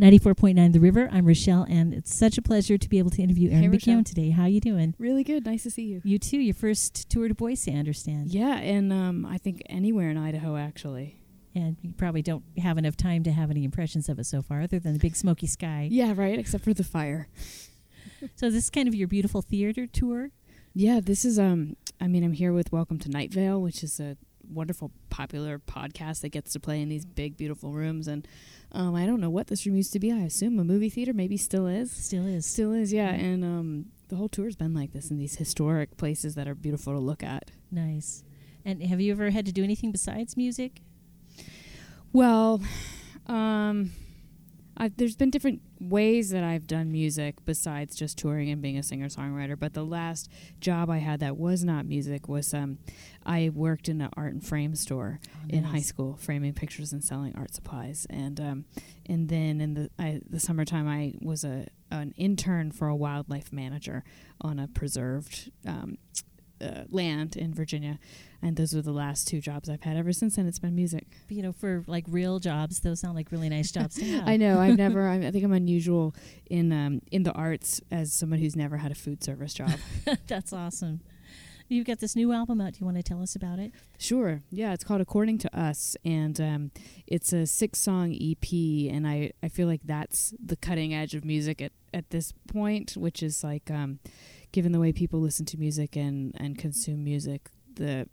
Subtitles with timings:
[0.00, 1.10] 94.9 The River.
[1.12, 3.76] I'm Rochelle, and it's such a pleasure to be able to interview Erin Hey.
[3.78, 4.30] McKeown today.
[4.30, 4.94] How you doing?
[4.98, 5.44] Really good.
[5.44, 6.00] Nice to see you.
[6.04, 6.38] You too.
[6.38, 8.30] Your first tour to Boise, I understand.
[8.30, 11.20] Yeah, and um, I think anywhere in Idaho, actually.
[11.54, 14.62] And you probably don't have enough time to have any impressions of it so far,
[14.62, 15.86] other than the big smoky sky.
[15.90, 16.38] Yeah, right.
[16.38, 17.28] Except for the fire.
[18.36, 20.30] So this is kind of your beautiful theater tour.
[20.74, 21.76] Yeah, this is um.
[22.02, 24.18] I mean, I'm here with Welcome to Night Vale, which is a
[24.52, 28.08] wonderful, popular podcast that gets to play in these big, beautiful rooms.
[28.08, 28.26] And
[28.72, 30.12] um, I don't know what this room used to be.
[30.12, 31.90] I assume a movie theater, maybe still is.
[31.90, 32.46] Still is.
[32.46, 33.10] Still is, yeah.
[33.10, 36.92] And um, the whole tour's been like this in these historic places that are beautiful
[36.92, 37.50] to look at.
[37.70, 38.24] Nice.
[38.64, 40.82] And have you ever had to do anything besides music?
[42.12, 42.60] Well,
[43.26, 43.92] um,
[44.80, 48.82] I've, there's been different ways that I've done music besides just touring and being a
[48.82, 49.56] singer songwriter.
[49.58, 52.78] But the last job I had that was not music was um,
[53.26, 57.36] I worked in an art and frame store in high school, framing pictures and selling
[57.36, 58.06] art supplies.
[58.08, 58.64] And um,
[59.04, 63.52] and then in the I, the summertime, I was a an intern for a wildlife
[63.52, 64.02] manager
[64.40, 65.50] on a preserved.
[65.66, 65.98] Um,
[66.60, 67.98] uh, land in Virginia,
[68.42, 69.96] and those were the last two jobs I've had.
[69.96, 71.06] Ever since then, it's been music.
[71.28, 74.28] But, you know, for like real jobs, those sound like really nice jobs to have.
[74.28, 74.58] I know.
[74.58, 75.08] I've never.
[75.08, 76.14] I I think I'm unusual
[76.48, 79.72] in um, in the arts as someone who's never had a food service job.
[80.26, 81.00] That's awesome.
[81.68, 82.72] You've got this new album out.
[82.72, 83.70] Do you want to tell us about it?
[83.96, 84.40] sure.
[84.50, 84.72] Yeah.
[84.72, 86.70] It's called According to Us, and um,
[87.06, 88.52] it's a six song EP,
[88.92, 92.96] and I I feel like that's the cutting edge of music at at this point,
[92.96, 93.98] which is like, um,
[94.52, 98.08] given the way people listen to music and and consume music, the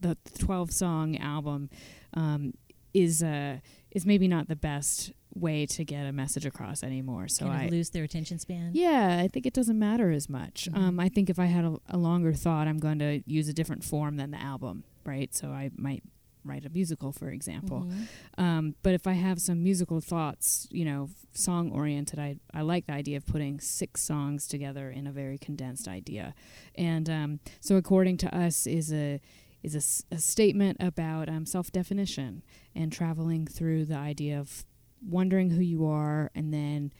[0.00, 1.70] the 12 song album
[2.14, 2.52] um,
[2.92, 3.58] is uh,
[3.90, 7.26] is maybe not the best way to get a message across anymore.
[7.26, 8.70] So kind I lose their attention span.
[8.72, 10.68] Yeah, I think it doesn't matter as much.
[10.70, 10.76] Mhm.
[10.78, 13.52] Um, I think if I had a, a longer thought, I'm going to use a
[13.52, 15.34] different form than the album, right?
[15.34, 16.04] So I might
[16.44, 17.84] write a musical, for example.
[17.88, 18.06] Mhm.
[18.38, 22.86] Um, but if I have some musical thoughts, you know, song oriented, I, I like
[22.86, 26.34] the idea of putting six songs together in a very condensed idea.
[26.74, 29.20] And um, so, according to us, is a
[29.62, 32.42] is a, s- a statement about um, self definition
[32.74, 34.64] and traveling through the idea of
[35.06, 36.92] wondering who you are and then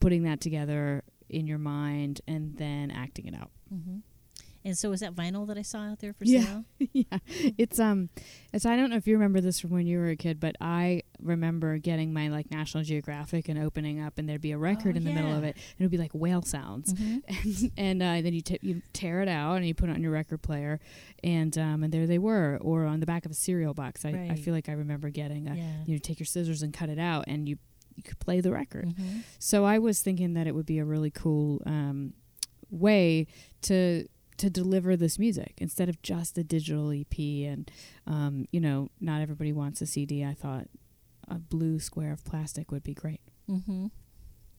[0.00, 3.50] putting that together in your mind and then acting it out.
[3.72, 4.02] Mhm.
[4.68, 6.44] And so, is that vinyl that I saw out there for Yeah.
[6.44, 6.64] sale?
[6.92, 7.18] yeah,
[7.56, 8.10] it's um,
[8.52, 10.56] it's I don't know if you remember this from when you were a kid, but
[10.60, 14.94] I remember getting my like National Geographic and opening up, and there'd be a record
[14.94, 17.22] Oh, in the middle of it, and it'd be like whale sounds, Mhm.
[17.76, 20.02] and and uh, then you t- you tear it out and you put it on
[20.02, 20.78] your record player,
[21.24, 24.04] and um, and there they were, or on the back of a cereal box.
[24.04, 25.72] I, I feel like I remember getting a, Yeah.
[25.86, 27.56] you know, take your scissors and cut it out, and you
[27.96, 28.94] you could play the record.
[28.94, 29.22] Mhm.
[29.40, 32.12] So I was thinking that it would be a really cool um,
[32.70, 33.26] way
[33.62, 34.06] to
[34.38, 37.18] to deliver this music instead of just a digital EP.
[37.18, 37.70] And
[38.06, 40.24] um, you know, not everybody wants a CD.
[40.24, 40.66] I thought
[41.28, 43.20] a blue square of plastic would be great.
[43.48, 43.86] Mm-hmm.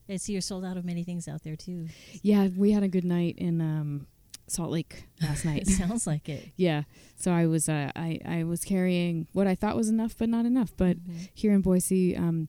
[0.10, 1.88] I see you're sold out of many things out there too.
[2.22, 4.08] Yeah, we had a good night in um,
[4.48, 5.68] Salt Lake last night.
[5.82, 6.50] sounds like it.
[6.56, 6.84] yeah,
[7.16, 10.46] so I was uh, I I was carrying what I thought was enough, but not
[10.46, 10.74] enough.
[10.76, 11.30] But Mhm.
[11.34, 12.48] here in Boise, um,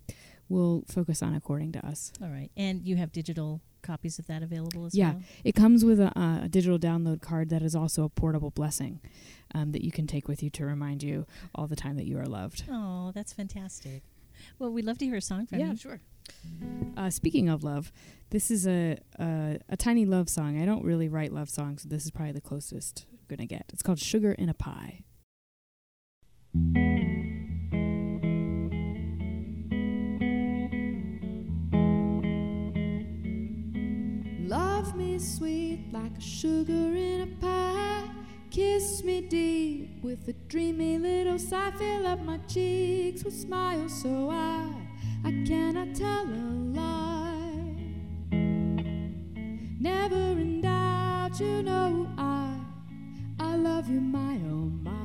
[0.49, 2.13] we'll focus on according to us.
[2.23, 5.13] all right, and you have digital copies of that available as Yeah.
[5.13, 5.21] well.
[5.21, 8.51] Yeah, it comes with a, uh, a digital download card that is also a portable
[8.51, 9.01] blessing
[9.55, 12.19] um, that you can take with you to remind you all the time that you
[12.19, 12.65] are loved.
[12.71, 14.03] Oh, that's fantastic.
[14.59, 15.67] Well, we'd love to hear a song from you.
[15.67, 16.01] Yeah, sure.
[16.97, 17.93] Uh, speaking of love,
[18.31, 20.61] this is a, a a tiny love song.
[20.63, 23.65] I don't really write love songs, so this is probably the closest I'm gonna get.
[23.73, 25.03] It's called "Sugar in a Pie."
[35.21, 38.09] Sweet like a sugar in a pie.
[38.51, 41.71] Kiss me deep with a dreamy little sigh.
[41.73, 44.73] Fill up my cheeks with smiles so I
[45.25, 46.45] I cannot tell a
[46.79, 47.77] lie.
[49.79, 52.57] Never in doubt, you know I
[53.39, 55.01] I love you, my oh my.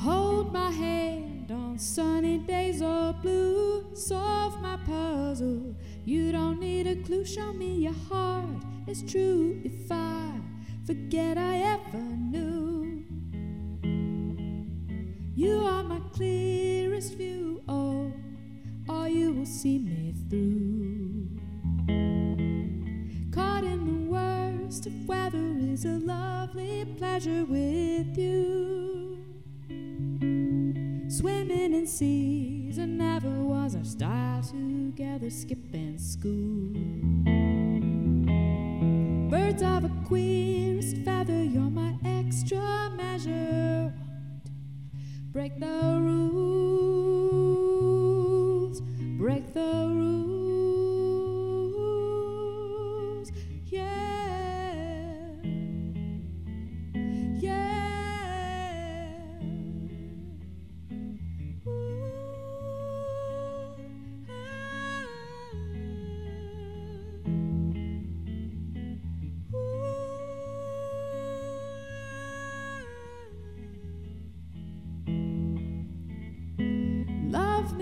[0.00, 3.94] Hold my hand on sunny days or blue.
[3.94, 5.74] Solve my puzzle.
[6.06, 7.24] You don't need a clue.
[7.24, 9.60] Show me your heart It's true.
[9.64, 10.38] If I
[10.86, 13.02] forget I ever knew,
[15.34, 17.60] you are my clearest view.
[17.66, 18.12] Oh,
[18.88, 21.26] or you will see me through.
[23.32, 29.18] Caught in the worst of weather is a lovely pleasure with you.
[31.08, 31.86] Swimming in
[32.76, 36.72] seas and never was our style together, skipping school.
[39.30, 43.92] Birds of a queerest feather, you're my extra measure.
[45.32, 46.55] Break the rules.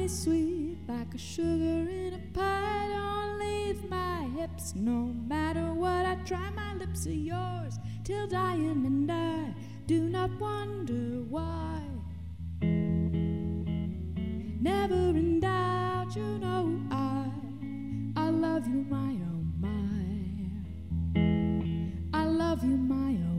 [0.06, 2.88] Sweet like a sugar in a pie.
[2.92, 6.50] Don't leave my hips no matter what I try.
[6.50, 9.54] My lips are yours till dying and I
[9.86, 11.80] do not wonder why.
[14.60, 17.30] Never in doubt, you know I,
[18.14, 19.96] I love you, my oh my.
[22.12, 23.33] I love you, my oh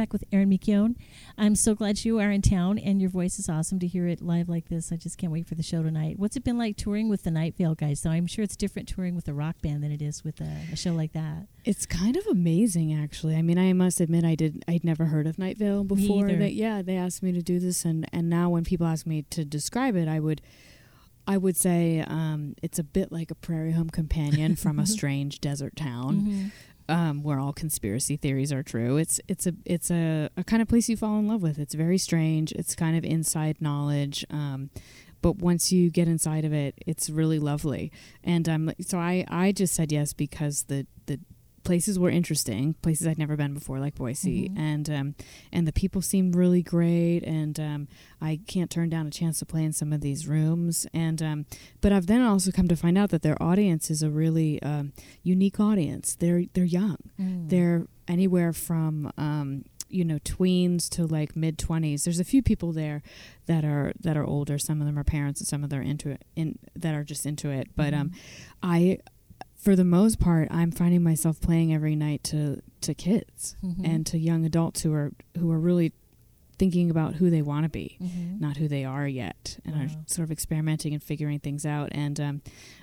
[0.00, 0.96] back with Erin McKeown.
[1.36, 4.22] I'm so glad you are in town, and your voice is awesome to hear it
[4.22, 4.90] live like this.
[4.90, 6.18] I just can't wait for the show tonight.
[6.18, 8.00] What's it been like touring with the Night Vale guys?
[8.00, 10.56] Though I'm sure it's different touring with a rock band than it is with a,
[10.72, 11.48] a show like that.
[11.66, 13.36] It's kind of amazing, actually.
[13.36, 14.64] I mean, I must admit, I did.
[14.66, 16.28] I'd never heard of Night Vale before.
[16.28, 19.26] They, yeah, they asked me to do this, and and now when people ask me
[19.28, 20.40] to describe it, I would,
[21.26, 25.42] I would say um, it's a bit like a prairie home companion from a strange
[25.42, 26.20] desert town.
[26.22, 26.46] Mm-hmm.
[26.90, 28.96] Um, where all conspiracy theories are true.
[28.96, 31.58] It's it's a it's a, a kind of place you fall in love with.
[31.58, 32.52] It's very strange.
[32.52, 34.24] It's kind of inside knowledge.
[34.30, 34.70] Um,
[35.22, 37.92] but once you get inside of it, it's really lovely.
[38.24, 41.20] And um, so I, I just said yes because the the
[41.62, 44.58] places were interesting, places I'd never been before, like Boise, Mhm.
[44.58, 45.14] and um,
[45.52, 47.20] and the people seemed really great.
[47.24, 47.88] And um,
[48.20, 50.86] I can't turn down a chance to play in some of these rooms.
[50.94, 51.46] And um,
[51.80, 54.92] but I've then also come to find out that their audience is a really um,
[55.22, 56.14] unique audience.
[56.14, 56.96] They're they're young.
[57.20, 57.48] Mm.
[57.50, 62.04] They're anywhere from um, you know tweens to like mid twenties.
[62.04, 63.02] There's a few people there
[63.46, 64.58] that are that are older.
[64.58, 67.04] Some of them are parents, and some of them are into it in that are
[67.04, 67.68] just into it.
[67.76, 68.12] But um,
[68.62, 68.98] I,
[69.60, 73.80] for the most part, I'm finding myself playing every night to to kids Mhm.
[73.84, 75.92] and to young adults who are who are really
[76.60, 78.38] thinking about who they want to be Mhm.
[78.46, 80.04] not who they are yet and are Wow.
[80.06, 82.42] sort of experimenting and figuring things out and um,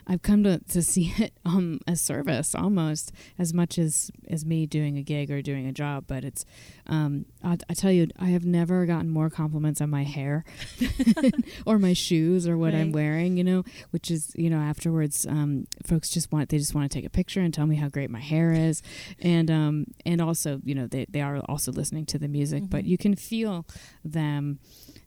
[0.09, 4.65] i've come to, to see it um, as service almost as much as as me
[4.65, 6.44] doing a gig or doing a job but it's
[6.88, 10.44] um, I, I tell you i have never gotten more compliments on my hair
[11.65, 15.68] or my shoes or what i'm wearing you know which is you know afterwards um,
[15.85, 18.09] folks just want they just want to take a picture and tell me how great
[18.09, 18.81] my hair is
[19.19, 22.83] and um, and also you know they, they are also listening to the music but
[22.83, 22.88] Mhm.
[22.88, 23.65] you can feel
[24.03, 24.59] them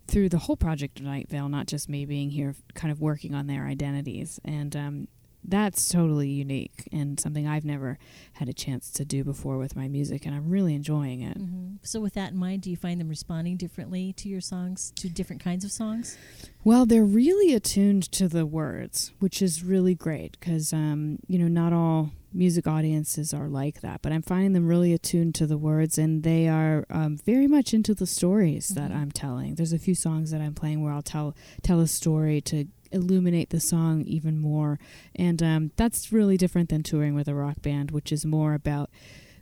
[0.07, 3.35] through the whole project of Night Vale, not just me being here, kind of working
[3.35, 5.09] on their identities, and um,
[5.43, 7.99] that's totally unique and something I've never
[8.35, 11.39] had a chance to do before with my music, and I'm really enjoying it.
[11.39, 11.79] Mhm.
[11.83, 15.09] So, with that in mind, do you find them responding differently to your songs, to
[15.09, 16.17] different kinds of songs?
[16.63, 21.49] Well, they're really attuned to the words, which is really great because um, you know
[21.49, 25.59] not all music audiences are like that, but I'm finding them really attuned to the
[25.59, 28.97] words, and they are um, very much into the stories that Mhm.
[28.97, 29.55] I'm telling.
[29.57, 33.51] There's a few songs that I'm playing where I'll tell tell a story to illuminate
[33.51, 34.79] the song even more,
[35.15, 38.91] and um, that's really different than touring with a rock band, which is more about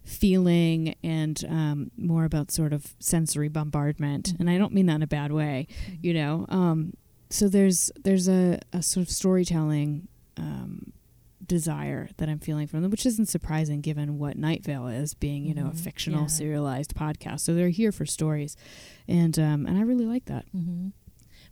[0.04, 4.32] feeling and um, more about sort of sensory bombardment.
[4.38, 5.66] And I don't mean that in a bad way
[6.00, 6.46] you know?
[6.48, 6.94] Um
[7.30, 10.92] so there's there's a, a sort of storytelling um
[11.46, 15.44] desire that i'm feeling from them which isn't surprising given what night vale is being
[15.44, 15.76] you know a Mhm.
[15.78, 16.26] fictional Yeah.
[16.28, 17.40] serialized podcast.
[17.40, 18.56] So they're here for stories.
[19.06, 20.46] And um and i really like that.
[20.52, 20.88] Hmm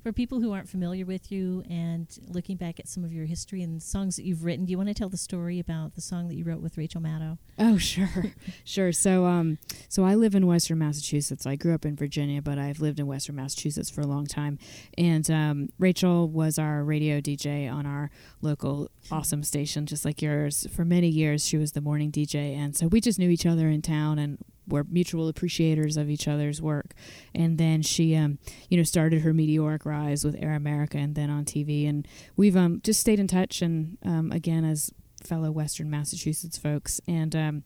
[0.07, 3.61] For people who aren't familiar with you and looking back at some of your history
[3.63, 6.29] and songs that you've written, do you want to tell the story about the song
[6.29, 7.39] that you wrote with Rachel Maddow?
[7.59, 8.33] Oh, sure,
[8.65, 8.93] sure.
[8.93, 9.59] So, um,
[9.89, 11.45] so I live in Western Massachusetts.
[11.45, 14.61] I grew up in Virginia, but I've lived in Western Massachusetts for a long time.
[14.97, 20.69] And um, Rachel was our radio DJ on our local awesome station, just like yours.
[20.71, 23.69] For many years, she was the morning DJ, and so we just knew each other
[23.69, 26.95] in town and were mutual appreciators of each other's work.
[27.35, 31.31] And then she, um, you know, started her meteoric rise with Air America, and then
[31.31, 31.89] on TV.
[31.89, 32.07] And
[32.37, 34.93] we've um, just stayed in touch, and um, again as
[35.23, 37.65] fellow Western Massachusetts folks, and um,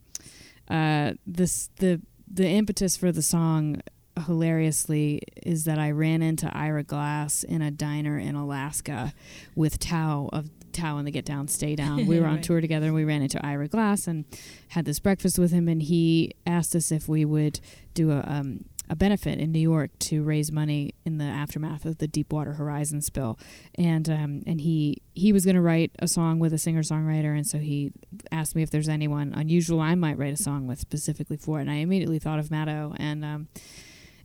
[0.68, 2.00] uh, this the
[2.32, 3.82] the impetus for the song
[4.26, 9.14] hilariously is that I ran into Ira Glass in a diner in Alaska
[9.54, 12.06] with Thao of Thao and the Get Down Stay Down.
[12.10, 12.42] We were on Right.
[12.42, 14.24] tour together and we ran into Ira Glass and
[14.68, 15.68] had this breakfast with him.
[15.68, 17.60] And he asked us if we would
[17.94, 21.98] do a um, a benefit in New York to raise money in the aftermath of
[21.98, 23.38] the Deepwater Horizon spill,
[23.76, 27.32] and um, and he he was going to write a song with a singer songwriter,
[27.36, 27.92] and so he
[28.32, 31.62] asked me if there's anyone unusual I might write a song with specifically for it,
[31.62, 33.48] and I immediately thought of Maddow, and um,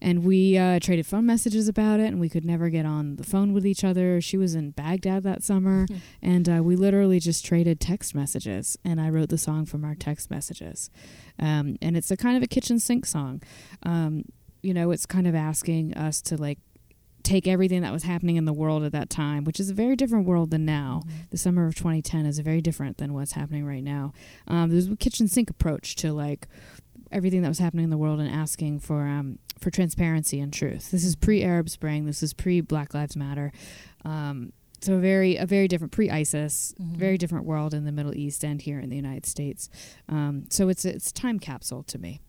[0.02, 3.24] and we uh, traded phone messages about it, and we could never get on the
[3.24, 4.22] phone with each other.
[4.22, 5.96] She was in Baghdad that summer, Hmm.
[6.22, 9.96] and uh, we literally just traded text messages, and I wrote the song from our
[9.96, 10.90] text messages,
[11.40, 13.42] um, and it's a kind of a kitchen sink song.
[13.84, 14.26] Um,
[14.62, 16.60] you know, it's kind of asking us to like
[17.22, 19.96] take everything that was happening in the world at that time, which is a very
[19.96, 21.02] different world than now.
[21.08, 21.18] Mm-hmm.
[21.32, 24.14] The summer of 2010 is very different than what's happening right now.
[24.48, 26.48] Um, there's a kitchen sink approach to like
[27.12, 30.92] everything that was happening in the world and asking for um, for transparency and truth.
[30.92, 32.06] This is pre Arab Spring.
[32.06, 33.52] This is pre Black Lives Matter.
[34.04, 36.98] Um, so a very a very different pre ISIS, Mhm.
[36.98, 39.70] very different world in the Middle East and here in the United States.
[40.10, 42.20] Um, so it's it's time capsule to me.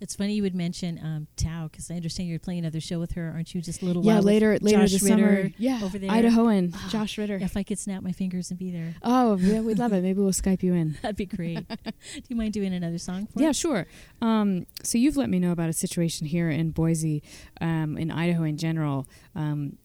[0.00, 3.12] It's funny you would mention um, Thao because I understand you're playing another show with
[3.12, 3.60] her, aren't you?
[3.60, 5.50] Just a little yeah, later later Josh this Ritter summer.
[5.58, 6.10] Yeah, over there.
[6.10, 7.36] Idahoan Ah, Josh Ritter.
[7.40, 10.02] If I could snap my fingers and be there, Oh, yeah, we'd love it.
[10.02, 10.96] Maybe we'll Skype you in.
[11.02, 11.68] that'd be great.
[11.84, 13.56] Do you mind doing another song for Yeah, us?
[13.56, 13.86] sure.
[14.22, 17.22] Um, so you've let me know about a situation here in Boise,
[17.60, 19.76] um, in Idaho in general, um,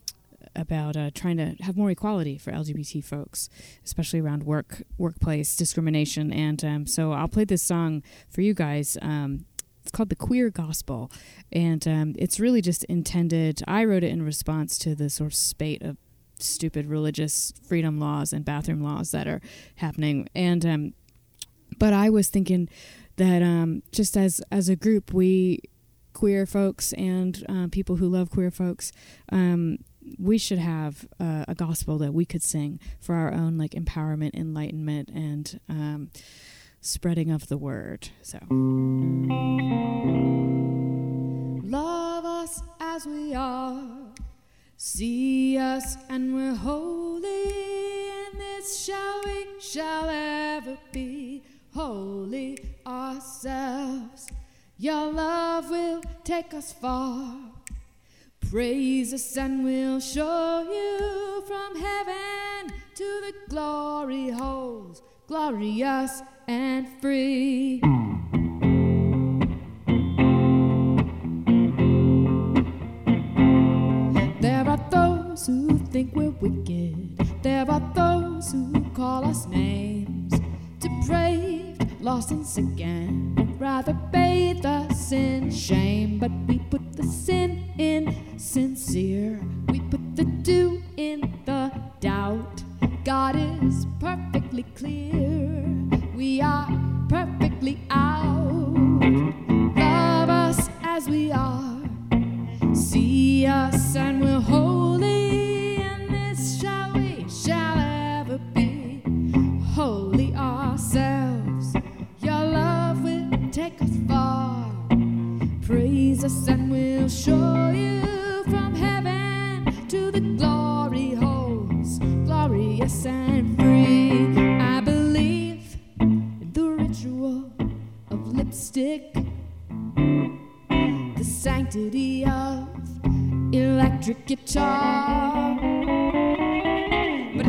[0.55, 3.49] about uh, trying to have more equality for LGBT folks,
[3.83, 6.31] especially around work, workplace discrimination.
[6.31, 8.97] And um, so I'll play this song for you guys.
[9.85, 11.11] It's called the Queer Gospel,
[11.51, 13.61] and um, it's really just intended.
[13.67, 15.97] I wrote it in response to the sort of spate of
[16.39, 19.41] stupid religious freedom laws and bathroom laws that are
[19.75, 20.93] happening, and um,
[21.77, 22.67] but I was thinking
[23.17, 25.59] that um, just as as a group, we
[26.13, 28.91] queer folks and uh, people who love queer folks,
[29.31, 29.77] um,
[30.17, 34.33] we should have uh, a gospel that we could sing for our own like empowerment,
[34.33, 36.09] enlightenment, and um,
[36.85, 38.09] spreading of the word.
[38.21, 38.39] So.
[41.67, 43.83] Love us as we are.
[44.77, 47.43] See us and we're holy,
[48.27, 54.27] and this shall we shall ever be holy ourselves.
[54.77, 57.35] Your love will take us far.
[58.51, 67.81] Praise us and we'll show you from heaven to the glory holes, glorious and free.
[74.39, 77.17] There are those who think we're wicked.
[77.41, 80.33] There are those who call us names.
[80.79, 86.19] Depraved, lost and sick, and rather bathe us in shame.
[86.19, 89.41] But we put the sin in sincere.
[89.69, 90.04] We put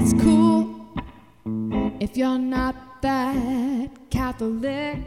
[0.08, 0.86] it's cool
[1.98, 5.00] if you're not that Catholic.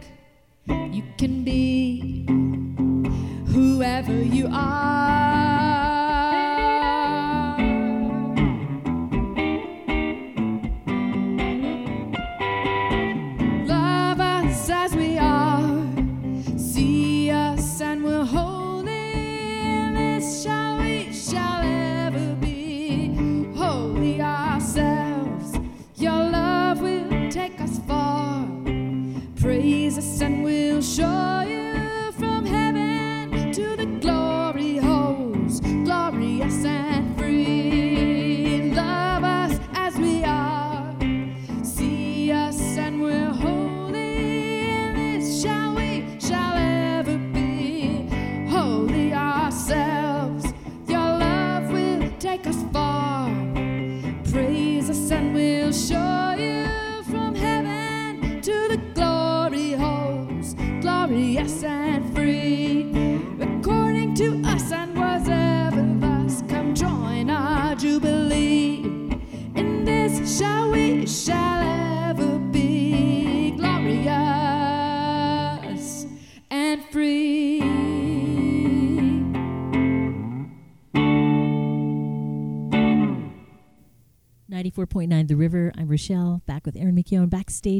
[0.67, 2.25] You can be
[3.47, 5.48] whoever you are.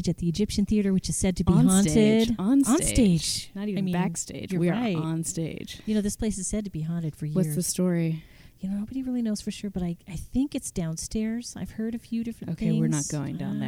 [0.00, 1.92] Backstage at the Egyptian Theater, which is said to be on haunted.
[1.92, 2.30] stage.
[2.38, 2.74] On stage.
[2.74, 3.50] On stage.
[3.54, 4.52] Not even I mean, backstage.
[4.52, 4.96] We right.
[4.96, 5.80] are on stage.
[5.86, 7.36] You know, this place is said to be haunted for years.
[7.36, 8.24] What's the story?
[8.60, 11.54] You know, nobody really knows for sure, but I, I think it's downstairs.
[11.58, 12.80] I've heard a few different Okay, things.
[12.80, 13.60] we're not going down Uh,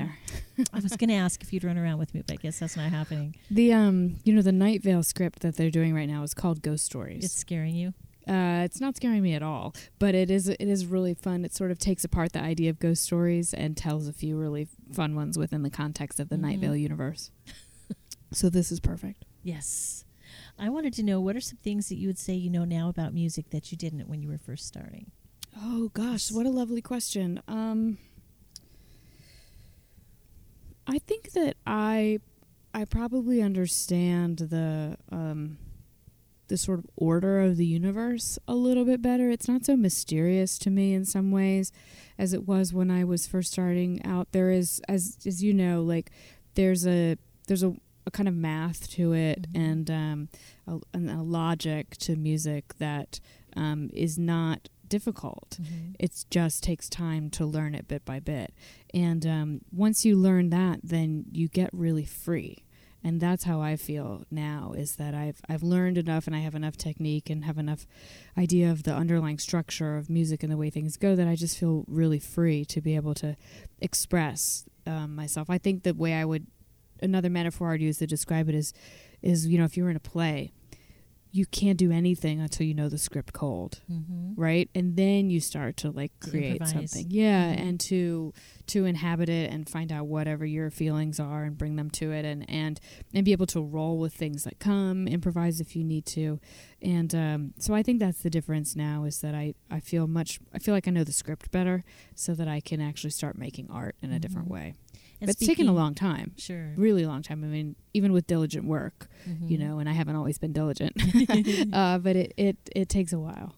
[0.57, 0.67] there.
[0.73, 2.77] I was going to ask if you'd run around with me, but I guess that's
[2.77, 3.35] not happening.
[3.51, 6.61] The um, you know, the Night Vale script that they're doing right now is called
[6.62, 7.25] Ghost Stories.
[7.25, 7.95] It's scaring you.
[8.29, 11.45] Uh, it's not scaring me at all, but it is it is really fun.
[11.45, 14.69] It sort of takes apart the idea of ghost stories and tells a few really
[14.93, 16.61] fun ones within the context of the Night Mhm.
[16.61, 17.31] Vale universe.
[18.33, 19.25] so this is perfect.
[19.43, 20.05] Yes.
[20.59, 22.88] I wanted to know what are some things that you would say you know now
[22.88, 25.11] about music that you didn't when you were first starting?
[25.61, 27.43] Oh gosh, what a lovely question.
[27.49, 27.99] Um,
[30.87, 32.21] I think that I
[32.75, 35.59] I probably understand the um,
[36.52, 39.30] the sort of order of the universe a little bit better.
[39.30, 41.73] It's not so mysterious to me in some ways
[42.18, 44.32] as it was when I was first starting out.
[44.32, 46.11] There is, as as you know, like
[46.54, 47.16] there's a
[47.49, 47.73] there's a,
[48.06, 49.61] a kind of math to it Mhm.
[49.71, 50.28] and um,
[50.66, 53.18] a, and a logic to music that
[53.56, 55.59] um, is not difficult.
[55.99, 58.52] It just takes time to learn it bit by bit.
[58.92, 62.64] And um, once you learn that, then you get really free.
[63.04, 66.54] And that's how I feel now is that I've I've learned enough and I have
[66.54, 67.87] enough technique and have enough
[68.38, 71.59] idea of the underlying structure of music and the way things go that I just
[71.59, 73.37] feel really free to be able to
[73.80, 75.50] express um, myself.
[75.50, 76.47] I think the way I would
[77.00, 78.73] another metaphor I'd use to describe it is
[79.21, 80.52] is you know if you were in a play,
[81.35, 84.35] you can't do anything until you know the script cold Mm-hmm.
[84.41, 87.61] right and then you start to like create something yeah Mhm.
[87.61, 88.35] and to
[88.67, 92.25] to inhabit it and find out whatever your feelings are and bring them to it
[92.25, 92.79] and and
[93.15, 96.39] and be able to roll with things that come improvise if you need to
[96.83, 100.39] and um, so i think that's the difference now is that i i feel much
[100.53, 101.83] i feel like i know the script better
[102.15, 104.53] so that i can actually start making art in a different Mhm.
[104.53, 104.75] way
[105.23, 106.73] And but it's taken a long time Sure.
[106.76, 109.61] really long time i mean even with diligent work you Mhm.
[109.64, 110.92] know and i haven't always been diligent
[111.73, 113.55] uh, but it, it it takes a while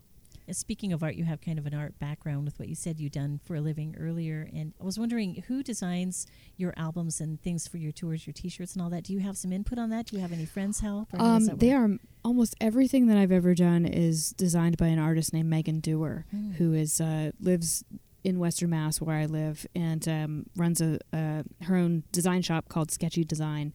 [0.47, 3.01] And speaking of art, you have kind of an art background with what you said
[3.01, 4.41] you've done for a living earlier.
[4.59, 6.27] And I was wondering who designs
[6.62, 9.05] your albums and things for your tours, your T-shirts, and all that.
[9.05, 10.03] Do you have some input on that?
[10.09, 11.15] Do you have any friends help?
[11.15, 11.81] Or Um, they work?
[11.81, 16.27] are almost everything that I've ever done is designed by an artist named Megan Dewar,
[16.31, 16.51] Hmm.
[16.59, 17.83] who is uh, lives
[18.25, 22.69] in Western Mass where I live and um, runs a uh, her own design shop
[22.69, 23.75] called Sketchy Design,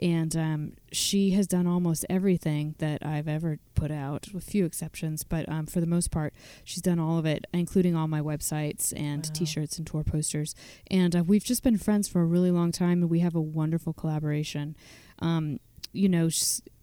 [0.00, 5.22] and um, she has done almost everything that I've ever put out, with few exceptions.
[5.22, 6.32] But um, for the most part,
[6.64, 9.32] she's done all of it, including all my websites and Wow.
[9.34, 10.54] T-shirts and tour posters.
[10.90, 13.40] And uh, we've just been friends for a really long time, and we have a
[13.40, 14.76] wonderful collaboration.
[15.20, 15.60] Um,
[15.92, 16.28] you know,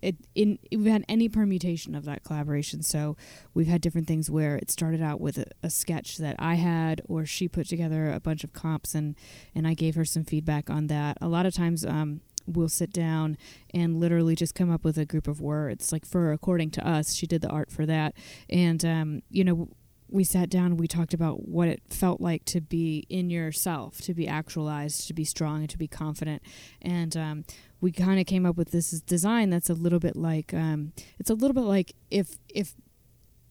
[0.01, 2.83] it, in we've had any permutation of that collaboration.
[2.83, 3.15] So
[3.53, 7.01] we've had different things where it started out with a, a sketch that I had,
[7.07, 9.15] or she put together a bunch of comps, and
[9.55, 11.17] and I gave her some feedback on that.
[11.21, 13.37] A lot of times, um, we'll sit down
[13.73, 15.91] and literally just come up with a group of words.
[15.91, 18.13] Like for according to us, she did the art for that,
[18.49, 19.69] and um, you know.
[20.09, 23.99] We sat down and we talked about what it felt like to be in yourself,
[24.01, 26.41] to be actualized, to be strong, and to be confident.
[26.81, 27.43] And um,
[27.81, 31.29] we kind of came up with this design that's a little bit like um, it's
[31.29, 32.73] a little bit like if if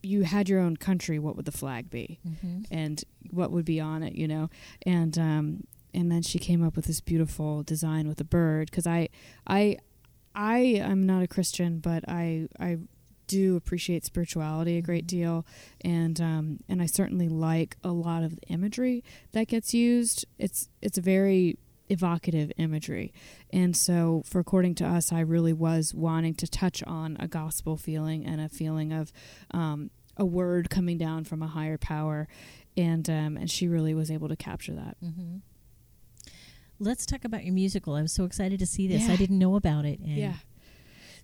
[0.03, 2.67] you had your own country, what would the flag be, Mhm.
[2.71, 4.49] and what would be on it, you know?
[4.87, 8.87] And um, and then she came up with this beautiful design with a bird because
[8.87, 9.09] I
[9.47, 9.79] I
[10.35, 12.79] I am not a Christian, but I I
[13.27, 15.47] do appreciate spirituality a great deal,
[15.83, 20.25] and um, and I certainly like a lot of the imagery that gets used.
[20.39, 21.59] It's it's very
[21.89, 23.13] evocative imagery.
[23.53, 27.77] And so, for according to us, I really was wanting to touch on a gospel
[27.77, 29.13] feeling and a feeling of
[29.53, 32.27] um, a word coming down from a higher power,
[32.77, 34.97] and um, and she really was able to capture that.
[35.03, 35.43] Mhm.
[36.79, 37.95] Let's talk about your musical.
[37.95, 39.09] I was so excited to see this.
[39.09, 39.99] I didn't know about it.
[40.01, 40.17] And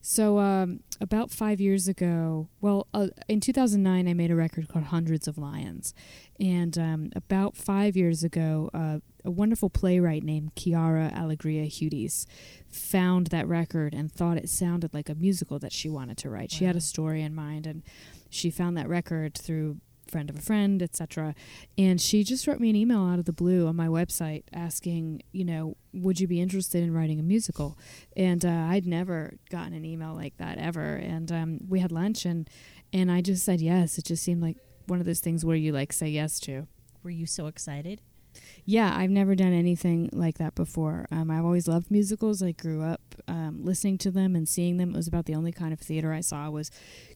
[0.04, 4.86] So um, about five years ago, well, uh, in 2009, I made a record called
[4.86, 5.94] Hundreds of Lions,
[6.40, 12.26] and um, about five years ago, uh, a wonderful playwright named Quiara Alegría Hudes
[12.68, 16.50] found that record and thought it sounded like a musical that she wanted to write.
[16.50, 17.84] She had a story in mind, and
[18.28, 19.78] she found that record through
[20.12, 21.34] friend of a friend, etc.
[21.76, 25.22] And she just wrote me an email out of the blue on my website asking,
[25.32, 27.78] you know, would you be interested in writing a musical?
[28.16, 30.94] And uh, I'd never gotten an email like that ever.
[30.96, 32.48] And um, we had lunch, and
[32.92, 33.98] and I just said yes.
[33.98, 36.66] It just seemed like one of those things where you like say yes to.
[37.02, 38.00] were you so excited?
[38.64, 41.06] Yeah, I've never done anything like that before.
[41.10, 42.42] Um, I've always loved musicals.
[42.42, 44.90] I grew up um, listening to them and seeing them.
[44.90, 46.70] It was about the only kind of theater I saw was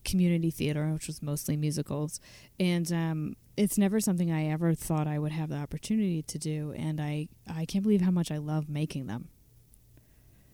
[0.04, 2.20] community theater, which was mostly musicals.
[2.58, 6.72] And um, it's never something I ever thought I would have the opportunity to do.
[6.76, 9.28] And I, I can't believe how much I love making them.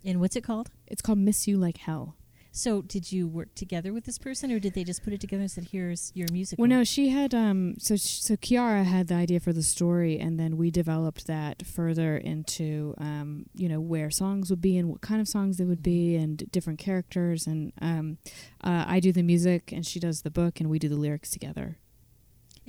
[0.05, 0.71] And what's it called?
[0.87, 2.17] It's called Miss You Like Hell.
[2.55, 5.41] So, did you work together with this person, or did they just put it together
[5.41, 6.59] and said, "Here's your music"?
[6.59, 7.77] Well, no, she had um.
[7.79, 12.17] So so Quiara had the idea for the story, and then we developed that further
[12.17, 13.47] into um.
[13.55, 16.51] You know where songs would be and what kind of songs they would be, and
[16.53, 18.19] different characters, and um.
[18.63, 21.31] Uh, I do the music, and she does the book, and we do the lyrics
[21.31, 21.79] together.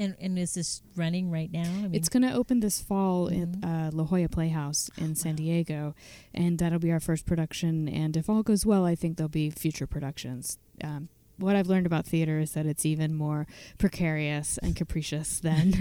[0.03, 1.61] And and is this running right now?
[1.63, 3.63] I mean, It's going to open this fall Mhm.
[3.63, 5.95] at uh, La Jolla Playhouse in San Diego,
[6.33, 7.87] and that'll be our first production.
[7.87, 10.57] And if all goes well, I think there'll be future productions.
[10.83, 13.47] Um, what I've learned about theater is that it's even more
[13.79, 15.71] precarious and capricious than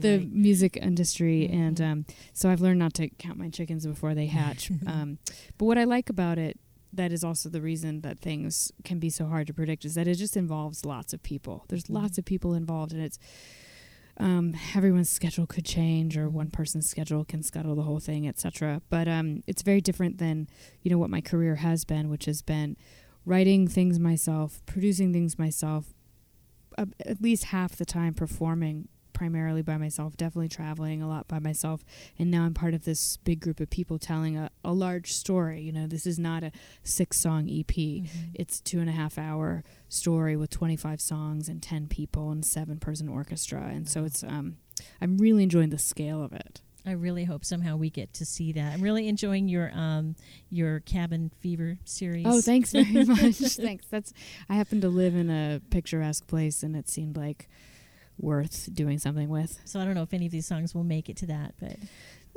[0.00, 0.32] the Right.
[0.32, 1.90] music industry, and Mhm.
[1.92, 4.70] um, so I've learned not to count my chickens before they hatch.
[4.86, 5.18] um,
[5.58, 6.58] but what I like about it.
[6.92, 10.08] That is also the reason that things can be so hard to predict is that
[10.08, 11.64] it just involves lots of people.
[11.68, 11.94] There's Mhm.
[11.94, 13.16] lots of people involved, and it's
[14.20, 18.82] um, everyone's schedule could change or one person's schedule can scuttle the whole thing etc
[18.90, 20.46] but um, it's very different than
[20.82, 22.76] you know what my career has been which has been
[23.24, 25.94] writing things myself producing things myself
[26.76, 28.88] uh, at least half the time performing
[29.20, 31.84] primarily by myself definitely traveling a lot by myself
[32.18, 35.60] and now i'm part of this big group of people telling a, a large story.
[35.60, 36.50] You know this is not a
[36.84, 38.08] six song ep Mhm.
[38.34, 42.78] it's two and a half hour story with 25 songs and 10 people and seven
[42.78, 43.60] person orchestra.
[43.74, 44.56] And so it's um
[45.02, 46.62] i'm really enjoying the scale of it.
[46.86, 48.72] I really hope somehow we get to see that.
[48.72, 50.16] I'm really enjoying your um
[50.48, 52.24] your cabin fever series.
[52.26, 53.34] oh thanks very much.
[53.36, 53.84] Thanks.
[53.90, 54.14] That's
[54.48, 57.50] i happen to live in a picturesque place and it seemed like
[58.22, 61.08] worth doing something with So I don't know if any of these songs will make
[61.08, 61.76] it to that, but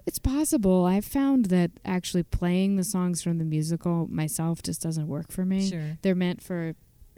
[0.08, 5.08] it's possible i've found that actually playing the songs from the musical myself just doesn't
[5.08, 5.98] work for me sure.
[6.02, 6.74] they're meant for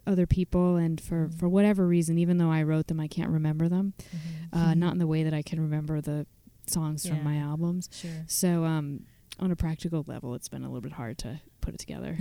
[0.05, 1.33] other people and for Mhm.
[1.39, 4.57] for whatever reason even though i wrote them i can't remember them Mhm.
[4.59, 6.27] uh, not in the way that I can remember the
[6.67, 7.89] songs from my albums.
[7.91, 8.23] sure.
[8.27, 9.05] So, um,
[9.39, 12.17] on a practical level, it's been a little bit hard to put it together.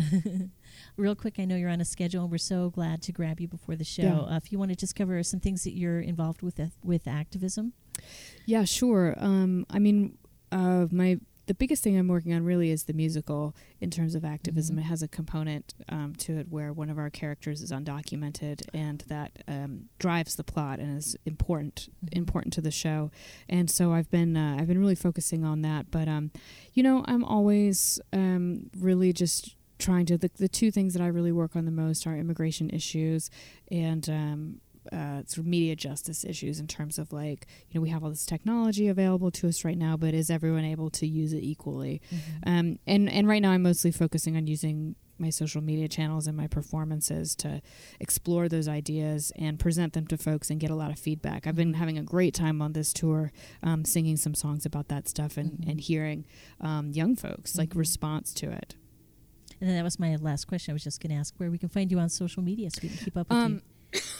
[0.96, 3.46] Real quick, I know you're on a schedule, and we're so glad to grab you
[3.46, 4.02] before the show.
[4.02, 4.34] Yeah.
[4.34, 7.06] Uh, if you want to just cover some things that you're involved with uh, with
[7.06, 7.74] activism.
[8.46, 9.14] yeah, sure.
[9.18, 10.16] Um, I mean,
[10.50, 14.24] uh, my the biggest thing I'm working on really is the musical in terms of
[14.24, 14.76] activism.
[14.76, 14.80] Mhm.
[14.80, 19.04] It has a component um, to it where one of our characters is undocumented, and
[19.08, 22.16] that um, drives the plot and is important Mhm.
[22.16, 23.10] important to the show.
[23.48, 25.90] And so I've been uh, I've been really focusing on that.
[25.90, 26.30] But um,
[26.72, 31.08] you know, I'm always um, really just trying to the, the two things that I
[31.08, 33.28] really work on the most are immigration issues
[33.70, 34.60] and um,
[34.92, 38.10] uh, sort of media justice issues in terms of like you know we have all
[38.10, 42.00] this technology available to us right now, but is everyone able to use it equally?
[42.46, 46.36] Um, and and right now I'm mostly focusing on using my social media channels and
[46.36, 47.62] my performances to
[48.00, 51.46] explore those ideas and present them to folks and get a lot of feedback.
[51.46, 53.30] I've been having a great time on this tour,
[53.62, 55.70] um, singing some songs about that stuff and, Mhm.
[55.70, 56.26] and hearing
[56.60, 57.78] um, young folks like Mhm.
[57.78, 58.74] response to it.
[59.60, 60.72] And then that was my last question.
[60.72, 62.80] I was just going to ask where we can find you on social media so
[62.82, 63.62] we can keep up with Um,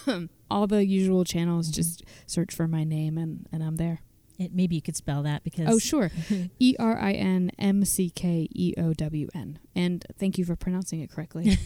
[0.51, 1.75] all the usual channels, Mhm.
[1.75, 4.01] just search for my name and, and I'm there.
[4.39, 5.67] It, maybe you could spell that because.
[5.69, 6.11] Oh, sure.
[6.59, 9.59] E R I N M C K E O W N.
[9.77, 11.51] And thank you for pronouncing it correctly.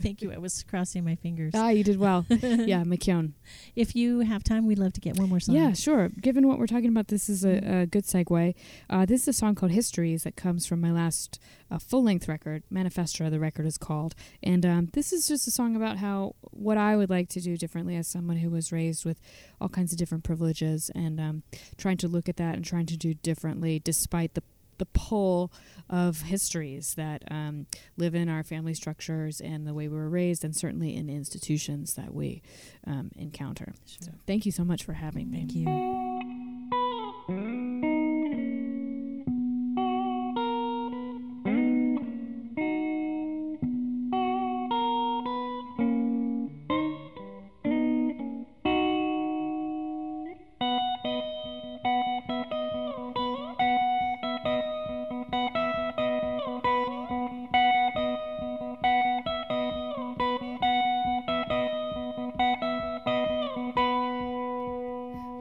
[0.00, 0.32] Thank you.
[0.32, 1.52] I was crossing my fingers.
[1.54, 2.24] ah, you did well.
[2.30, 3.32] yeah, McKeown.
[3.76, 5.54] If you have time, we'd love to get one more song.
[5.54, 6.08] Yeah, sure.
[6.08, 8.54] Given what we're talking about, this is a, a good segue.
[8.88, 11.38] Uh, this is a song called Histories that comes from my last
[11.70, 14.14] uh, full length record, Manifestra, the record is called.
[14.42, 17.56] And um, this is just a song about how what I would like to do
[17.56, 19.20] differently as someone who was raised with
[19.60, 21.42] all kinds of different privileges and um,
[21.76, 24.42] trying to look at that and trying to do differently despite the
[24.78, 25.52] the pull
[25.90, 30.44] of histories that um, live in our family structures and the way we were raised,
[30.44, 32.42] and certainly in institutions that we
[32.86, 33.74] um, encounter.
[33.86, 33.98] Sure.
[34.00, 35.38] So, thank you so much for having me.
[35.38, 36.77] Thank you.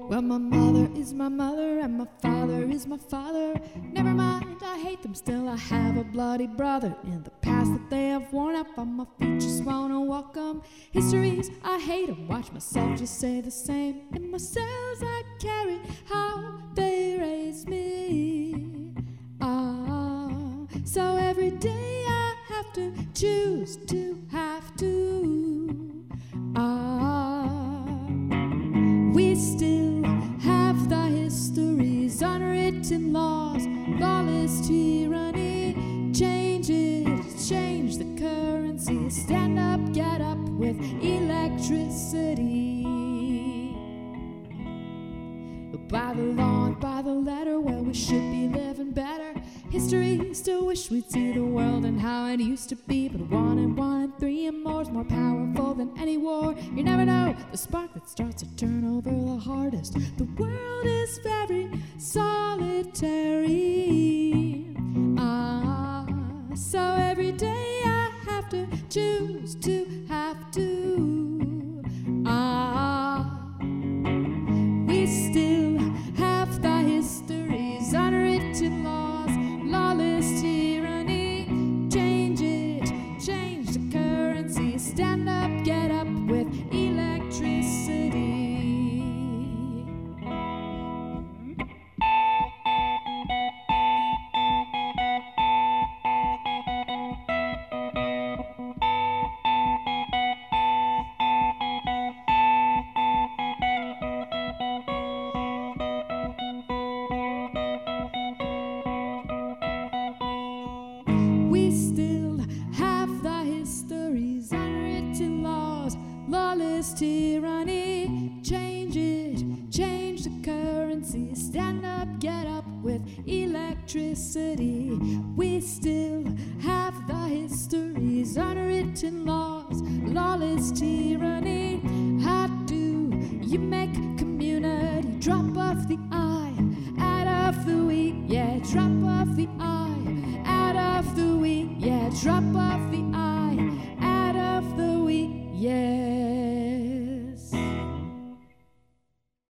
[0.10, 3.60] Well, my mother is my mother and my father is my father.
[3.92, 5.50] Never mind, I hate them still.
[5.50, 9.06] I have a bloody brother in the past that they have worn up on my.
[9.38, 11.52] Just wanna welcome histories.
[11.62, 12.26] I hate them.
[12.30, 14.04] Watch myself just say the same.
[14.16, 18.94] In my cells, I carry how they raised me.
[19.42, 20.30] Ah,
[20.86, 24.47] so every day I have to choose to have
[45.90, 49.34] By the law and by the letter, well, we should be living better.
[49.70, 53.08] History still wish we'd see the world and how it used to be.
[53.08, 56.54] But one and one and three and more is more powerful than any war.
[56.76, 59.94] You never know the spark that starts to turn over the hardest.
[60.18, 63.56] The world is very solitary.
[65.18, 66.06] Ah,
[66.54, 71.82] so every day I have to choose to have to.
[72.26, 72.87] Ah,